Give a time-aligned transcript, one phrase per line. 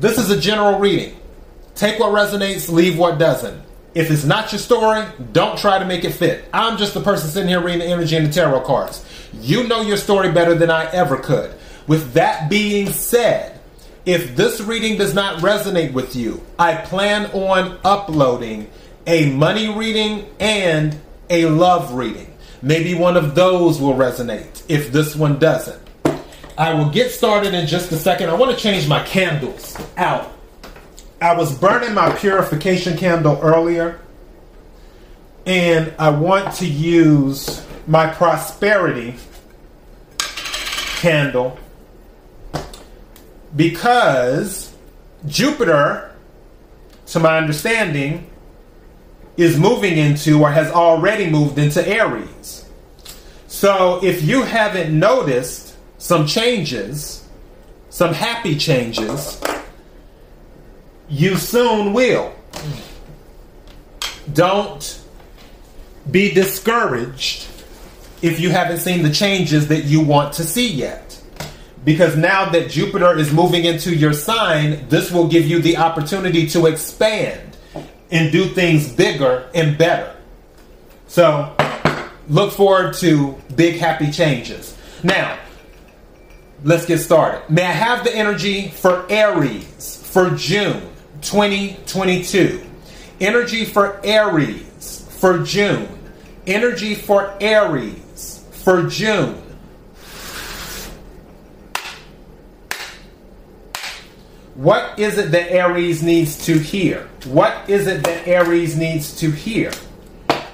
[0.00, 1.16] this is a general reading.
[1.74, 3.62] Take what resonates, leave what doesn't.
[3.94, 6.44] If it's not your story, don't try to make it fit.
[6.54, 9.04] I'm just the person sitting here reading the energy and the tarot cards.
[9.34, 11.54] You know your story better than I ever could.
[11.86, 13.60] With that being said,
[14.06, 18.70] if this reading does not resonate with you, I plan on uploading
[19.06, 22.34] a money reading and a love reading.
[22.62, 25.89] Maybe one of those will resonate if this one doesn't.
[26.60, 28.28] I will get started in just a second.
[28.28, 30.30] I want to change my candles out.
[31.18, 33.98] I was burning my purification candle earlier,
[35.46, 39.14] and I want to use my prosperity
[40.98, 41.58] candle
[43.56, 44.76] because
[45.26, 46.14] Jupiter,
[47.06, 48.30] to my understanding,
[49.38, 52.66] is moving into or has already moved into Aries.
[53.46, 55.69] So if you haven't noticed
[56.00, 57.28] some changes,
[57.90, 59.40] some happy changes,
[61.10, 62.32] you soon will.
[64.32, 64.98] Don't
[66.10, 67.46] be discouraged
[68.22, 71.20] if you haven't seen the changes that you want to see yet.
[71.84, 76.46] Because now that Jupiter is moving into your sign, this will give you the opportunity
[76.48, 77.56] to expand
[78.10, 80.16] and do things bigger and better.
[81.08, 81.54] So,
[82.28, 84.76] look forward to big, happy changes.
[85.02, 85.38] Now,
[86.62, 87.48] let's get started.
[87.50, 90.82] May I have the energy for Aries for June
[91.22, 92.66] 2022?
[93.20, 95.88] Energy for Aries for June.
[96.46, 99.42] Energy for Aries for June.
[104.54, 107.08] What is it that Aries needs to hear?
[107.24, 109.72] What is it that Aries needs to hear?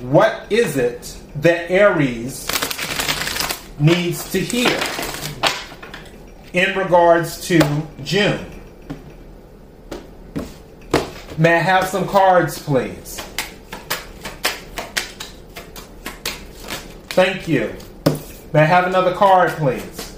[0.00, 2.46] What is it that Aries
[3.80, 5.07] needs to hear
[6.52, 7.60] in regards to
[8.02, 8.46] June?
[11.36, 13.20] May I have some cards, please?
[17.10, 17.74] Thank you.
[18.52, 20.08] May I have another card, please?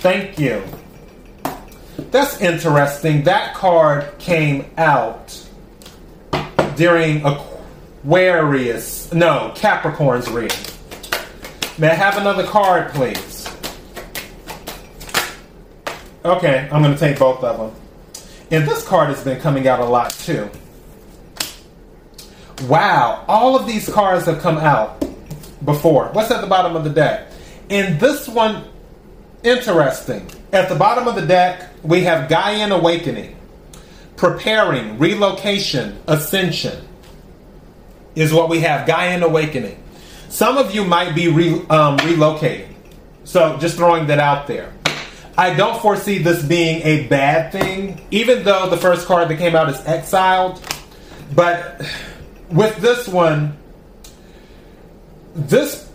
[0.00, 0.64] Thank you.
[2.10, 3.24] That's interesting.
[3.24, 5.39] That card came out
[6.80, 10.56] during Aquarius, no, Capricorn's reading.
[11.76, 13.46] May I have another card, please?
[16.24, 17.82] Okay, I'm going to take both of them.
[18.50, 20.48] And this card has been coming out a lot too.
[22.62, 25.04] Wow, all of these cards have come out
[25.66, 26.06] before.
[26.14, 27.30] What's at the bottom of the deck?
[27.68, 28.64] And this one
[29.42, 30.26] Interesting.
[30.52, 33.36] At the bottom of the deck, we have Gaian Awakening,
[34.20, 36.86] preparing, relocation, ascension
[38.14, 38.86] is what we have.
[38.86, 39.82] Gaian Awakening.
[40.28, 42.68] Some of you might be re, um, relocating.
[43.24, 44.74] So just throwing that out there.
[45.38, 49.56] I don't foresee this being a bad thing, even though the first card that came
[49.56, 50.62] out is exiled.
[51.34, 51.80] But
[52.50, 53.56] with this one,
[55.34, 55.90] this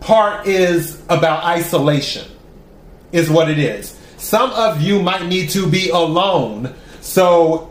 [0.00, 2.28] part is about isolation
[3.12, 3.96] is what it is.
[4.16, 7.70] Some of you might need to be alone so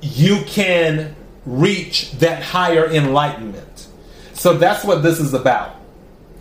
[0.00, 1.14] you can
[1.46, 3.88] reach that higher enlightenment.
[4.34, 5.76] So that's what this is about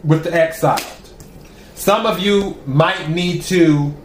[0.03, 0.81] with the exiled.
[1.75, 3.95] Some of you might need to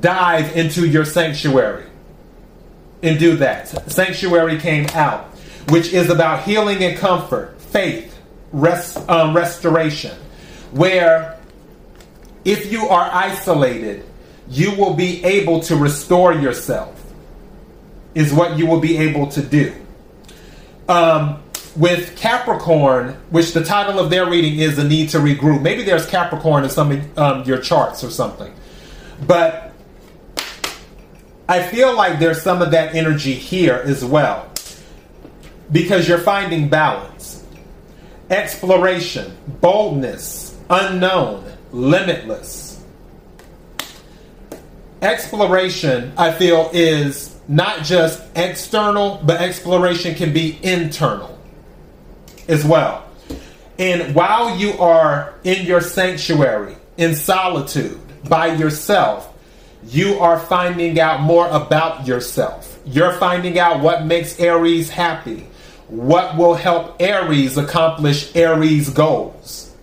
[0.00, 1.86] dive into your sanctuary
[3.02, 3.90] and do that.
[3.90, 5.26] Sanctuary came out,
[5.68, 8.18] which is about healing and comfort, faith,
[8.52, 10.16] rest, um, restoration,
[10.72, 11.38] where
[12.44, 14.04] if you are isolated,
[14.48, 17.02] you will be able to restore yourself,
[18.14, 19.74] is what you will be able to do.
[20.88, 21.42] Um,
[21.76, 25.60] with Capricorn, which the title of their reading is The Need to Regroup.
[25.60, 28.52] Maybe there's Capricorn in some of um, your charts or something.
[29.26, 29.72] But
[31.48, 34.50] I feel like there's some of that energy here as well.
[35.70, 37.44] Because you're finding balance,
[38.30, 42.65] exploration, boldness, unknown, limitless.
[45.06, 51.38] Exploration, I feel, is not just external, but exploration can be internal.
[52.48, 53.04] as well.
[53.78, 59.32] And while you are in your sanctuary, in solitude, by yourself,
[59.86, 62.78] you are finding out more about yourself.
[62.86, 65.46] You're finding out what makes Aries happy,
[65.88, 69.74] what will help Aries accomplish Aries goals.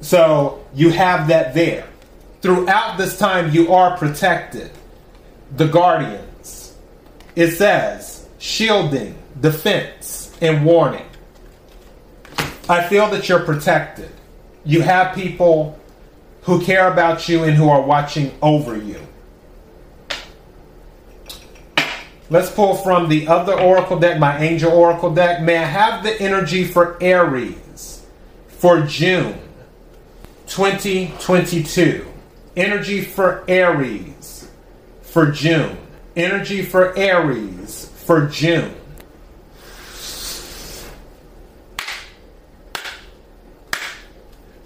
[0.00, 1.86] So you have that there.
[2.46, 4.70] Throughout this time, you are protected.
[5.56, 6.76] The Guardians.
[7.34, 11.06] It says shielding, defense, and warning.
[12.68, 14.12] I feel that you're protected.
[14.64, 15.76] You have people
[16.42, 19.04] who care about you and who are watching over you.
[22.30, 25.42] Let's pull from the other oracle deck, my angel oracle deck.
[25.42, 28.06] May I have the energy for Aries
[28.46, 29.36] for June
[30.46, 32.12] 2022?
[32.56, 34.50] Energy for Aries
[35.02, 35.76] for June.
[36.16, 38.74] Energy for Aries for June.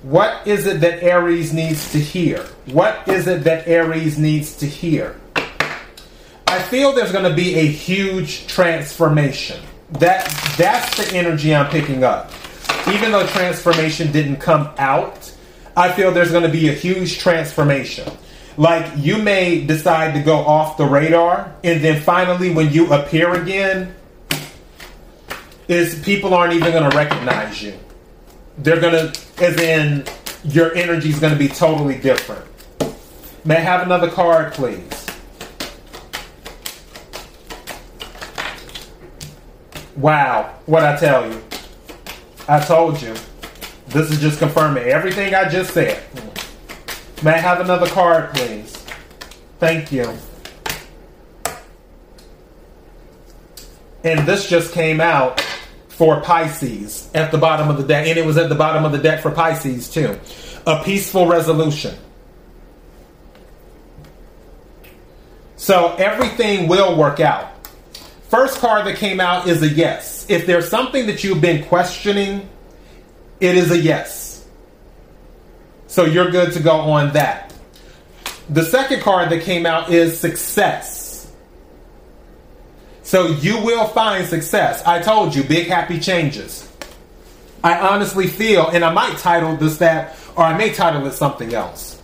[0.02, 2.46] What is it that Aries needs to hear?
[2.66, 5.20] What is it that Aries needs to hear?
[6.46, 9.60] I feel there's going to be a huge transformation.
[9.94, 10.26] That
[10.56, 12.30] that's the energy I'm picking up.
[12.88, 15.32] Even though transformation didn't come out,
[15.76, 18.10] I feel there's going to be a huge transformation.
[18.56, 23.32] Like you may decide to go off the radar, and then finally, when you appear
[23.34, 23.94] again,
[25.68, 27.72] is people aren't even going to recognize you.
[28.58, 30.04] They're going to, as in,
[30.44, 32.44] your energy is going to be totally different.
[33.44, 35.06] May I have another card, please?
[39.96, 41.42] Wow, what I tell you.
[42.48, 43.14] I told you.
[43.90, 46.00] This is just confirming everything I just said.
[47.24, 48.72] May I have another card, please?
[49.58, 50.16] Thank you.
[54.04, 55.40] And this just came out
[55.88, 58.06] for Pisces at the bottom of the deck.
[58.06, 60.18] And it was at the bottom of the deck for Pisces, too.
[60.66, 61.96] A peaceful resolution.
[65.56, 67.66] So everything will work out.
[68.28, 70.24] First card that came out is a yes.
[70.30, 72.48] If there's something that you've been questioning,
[73.40, 74.46] it is a yes.
[75.86, 77.52] So you're good to go on that.
[78.48, 81.32] The second card that came out is success.
[83.02, 84.84] So you will find success.
[84.84, 86.70] I told you, big happy changes.
[87.62, 91.52] I honestly feel, and I might title this that, or I may title it something
[91.52, 92.00] else.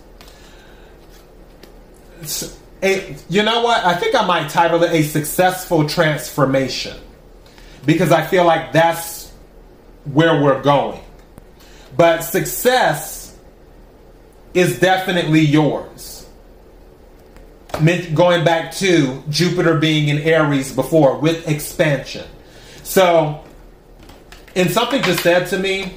[3.29, 3.85] You know what?
[3.85, 6.97] I think I might title it a successful transformation
[7.85, 9.31] because I feel like that's
[10.05, 11.01] where we're going.
[11.95, 13.35] But success
[14.53, 16.27] is definitely yours.
[18.13, 22.25] Going back to Jupiter being in Aries before with expansion.
[22.83, 23.43] So,
[24.55, 25.95] and something just said to me,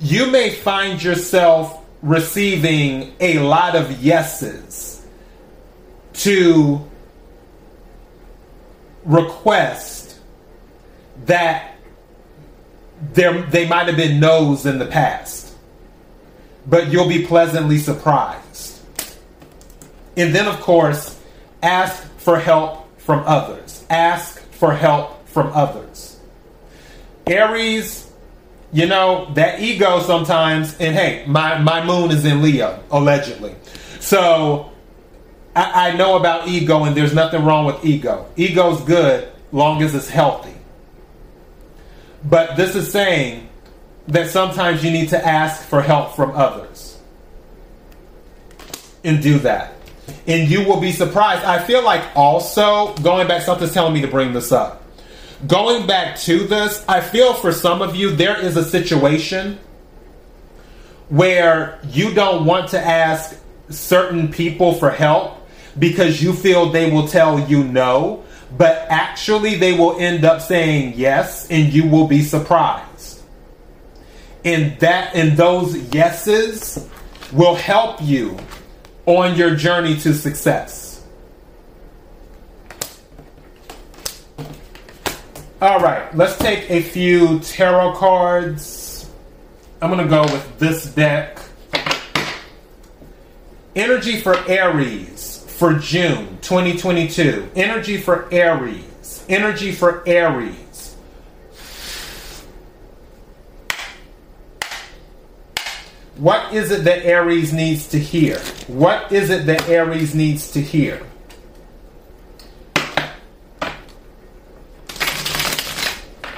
[0.00, 5.06] you may find yourself receiving a lot of yeses
[6.14, 6.84] to
[9.04, 10.18] request
[11.26, 11.75] that
[13.12, 15.54] there they might have been no's in the past,
[16.66, 18.80] but you'll be pleasantly surprised.
[20.16, 21.20] And then, of course,
[21.62, 23.84] ask for help from others.
[23.90, 26.18] Ask for help from others.
[27.26, 28.10] Aries,
[28.72, 33.54] you know, that ego sometimes, and hey, my, my moon is in Leo, allegedly.
[34.00, 34.72] So
[35.54, 38.26] I, I know about ego, and there's nothing wrong with ego.
[38.36, 40.55] Ego's good long as it's healthy.
[42.28, 43.48] But this is saying
[44.08, 46.98] that sometimes you need to ask for help from others.
[49.04, 49.74] And do that.
[50.26, 51.44] And you will be surprised.
[51.44, 54.82] I feel like also, going back, something's telling me to bring this up.
[55.46, 59.58] Going back to this, I feel for some of you, there is a situation
[61.08, 65.46] where you don't want to ask certain people for help
[65.78, 70.94] because you feel they will tell you no, but actually they will end up saying
[70.96, 73.22] yes and you will be surprised.
[74.44, 76.88] And that and those yeses
[77.32, 78.38] will help you
[79.06, 81.04] on your journey to success.
[85.60, 89.10] All right, let's take a few tarot cards.
[89.80, 91.38] I'm to go with this deck.
[93.74, 95.15] Energy for Aries
[95.56, 97.50] for June 2022.
[97.56, 99.24] Energy for Aries.
[99.26, 100.94] Energy for Aries.
[106.16, 108.38] What is it that Aries needs to hear?
[108.66, 110.98] What is it that Aries needs to hear?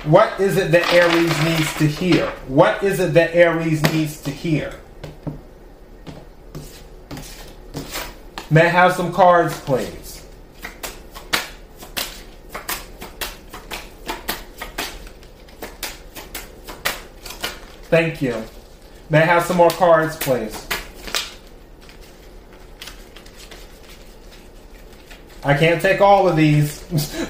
[0.05, 2.31] What is it that Aries needs to hear?
[2.47, 4.75] What is it that Aries needs to hear?
[8.50, 10.25] May I have some cards, please?
[17.90, 18.43] Thank you.
[19.11, 20.67] May I have some more cards, please?
[25.45, 26.81] I can't take all of these.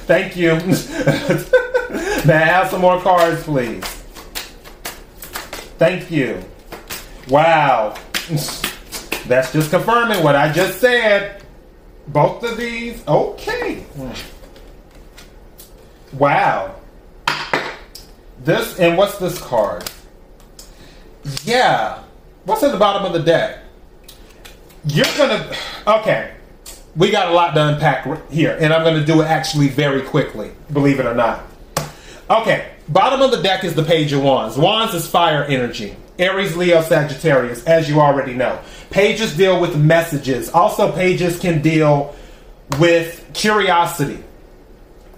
[0.06, 0.54] Thank you.
[2.26, 3.84] May I have some more cards, please?
[5.78, 6.44] Thank you.
[7.28, 7.96] Wow.
[9.26, 11.42] That's just confirming what I just said.
[12.08, 13.06] Both of these.
[13.06, 13.84] Okay.
[16.12, 16.74] Wow.
[18.42, 19.90] This, and what's this card?
[21.44, 22.02] Yeah.
[22.44, 23.58] What's at the bottom of the deck?
[24.86, 25.52] You're gonna.
[25.86, 26.34] Okay.
[26.96, 30.50] We got a lot to unpack here, and I'm gonna do it actually very quickly,
[30.72, 31.44] believe it or not.
[32.30, 32.70] Okay.
[32.88, 34.56] Bottom of the deck is the Page of Wands.
[34.56, 35.94] Wands is fire energy.
[36.18, 38.58] Aries, Leo, Sagittarius, as you already know.
[38.90, 40.48] Pages deal with messages.
[40.48, 42.16] Also, pages can deal
[42.78, 44.24] with curiosity.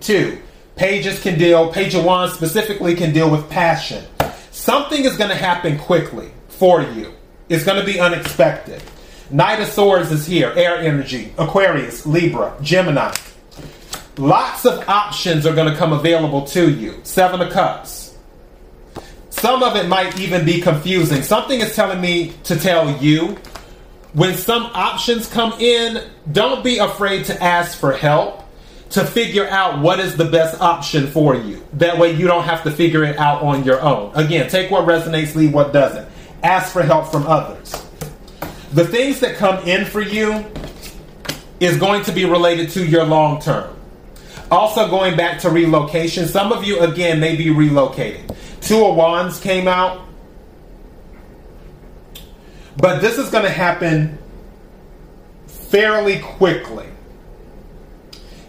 [0.00, 0.38] Two,
[0.74, 4.04] pages can deal, Page of Wands specifically can deal with passion.
[4.50, 7.14] Something is going to happen quickly for you.
[7.48, 8.82] It's going to be unexpected.
[9.30, 13.14] Knight of Swords is here, air energy, Aquarius, Libra, Gemini.
[14.20, 17.00] Lots of options are going to come available to you.
[17.04, 18.18] Seven of Cups.
[19.30, 21.22] Some of it might even be confusing.
[21.22, 23.38] Something is telling me to tell you
[24.12, 28.44] when some options come in, don't be afraid to ask for help
[28.90, 31.64] to figure out what is the best option for you.
[31.74, 34.12] That way you don't have to figure it out on your own.
[34.14, 36.06] Again, take what resonates, leave what doesn't.
[36.42, 37.70] Ask for help from others.
[38.72, 40.44] The things that come in for you
[41.58, 43.79] is going to be related to your long term.
[44.50, 48.34] Also, going back to relocation, some of you, again, may be relocating.
[48.60, 50.06] Two of Wands came out.
[52.76, 54.18] But this is going to happen
[55.46, 56.86] fairly quickly.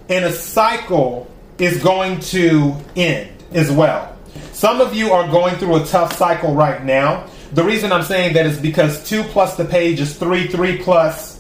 [0.10, 4.18] And a cycle is going to end as well.
[4.54, 7.28] Some of you are going through a tough cycle right now.
[7.54, 11.38] The reason I'm saying that is because 2 plus the page is 3, 3 plus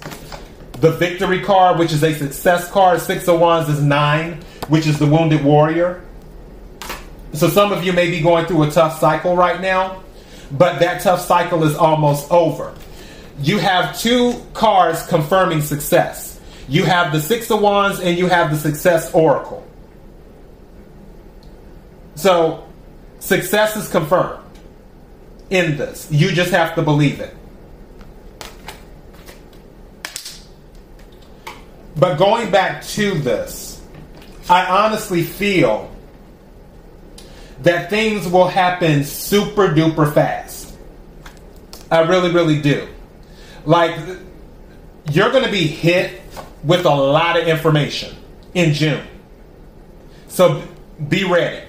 [0.79, 2.99] the victory card, which is a success card.
[2.99, 6.03] 6 of Wands is 9, which is the wounded warrior.
[7.33, 10.03] So some of you may be going through a tough cycle right now,
[10.51, 12.73] but that tough cycle is almost over.
[13.39, 16.39] You have two cards confirming success.
[16.67, 19.65] You have the Six of Wands and you have the Success Oracle.
[22.15, 22.67] So
[23.19, 24.43] success is confirmed
[25.49, 26.07] in this.
[26.11, 27.35] You just have to believe it.
[31.95, 33.70] But going back to this,
[34.51, 35.89] I honestly feel
[37.61, 40.75] that things will happen super duper fast.
[41.89, 42.89] I really, really do.
[43.63, 43.97] Like,
[45.09, 46.21] you're going to be hit
[46.65, 48.13] with a lot of information
[48.53, 49.07] in June.
[50.27, 50.67] So
[51.07, 51.65] be ready.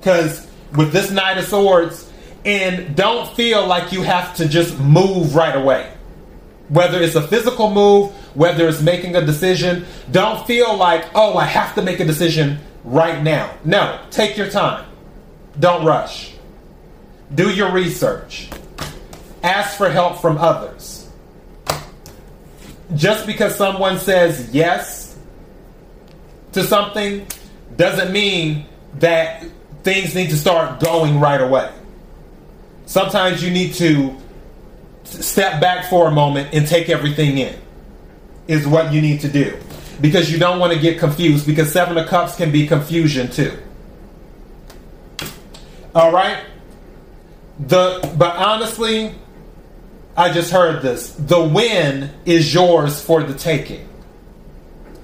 [0.00, 0.44] Because
[0.74, 2.10] with this Knight of Swords,
[2.44, 5.92] and don't feel like you have to just move right away.
[6.68, 11.44] Whether it's a physical move, whether it's making a decision, don't feel like, oh, I
[11.44, 13.54] have to make a decision right now.
[13.64, 14.86] No, take your time.
[15.58, 16.34] Don't rush.
[17.34, 18.48] Do your research.
[19.42, 21.10] Ask for help from others.
[22.94, 25.18] Just because someone says yes
[26.52, 27.26] to something
[27.76, 29.44] doesn't mean that
[29.82, 31.70] things need to start going right away.
[32.86, 34.16] Sometimes you need to
[35.04, 37.54] step back for a moment and take everything in,
[38.48, 39.56] is what you need to do.
[40.00, 43.56] Because you don't want to get confused, because Seven of Cups can be confusion too.
[45.94, 46.44] All right?
[47.60, 49.14] The but honestly,
[50.16, 51.12] I just heard this.
[51.12, 53.88] The win is yours for the taking.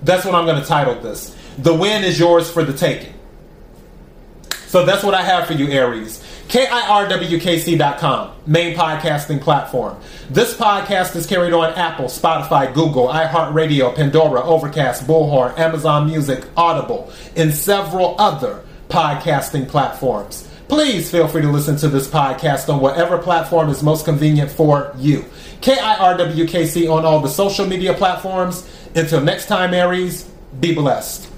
[0.03, 1.37] That's what I'm going to title this.
[1.59, 3.13] The win is yours for the taking.
[4.75, 6.21] So that's what I have for you, Aries.
[6.49, 9.97] KIRWKC.com, main podcasting platform.
[10.31, 17.12] This podcast is carried on Apple, Spotify, Google, iHeartRadio, Pandora, Overcast, Bullhorn, Amazon Music, Audible,
[17.37, 20.49] and several other podcasting platforms.
[20.66, 24.93] Please feel free to listen to this podcast on whatever platform is most convenient for
[24.99, 25.25] you.
[25.61, 28.69] KIRWKC on all the social media platforms.
[28.97, 30.25] Until next time, Aries,
[30.59, 31.31] be blessed.